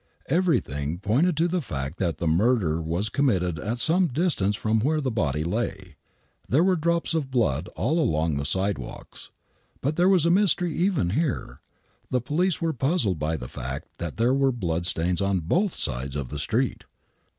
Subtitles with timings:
[0.29, 4.99] Everything pointed to the fact that the murder was committed at some distance from where
[4.99, 5.93] the boiT lav.
[6.49, 9.29] There were drops of blood all along the sidewalks.
[9.79, 11.61] But there was a mystery even here.
[12.09, 16.15] The police were puzzled by the fact that there were blood stains on both sides
[16.15, 16.85] of the street.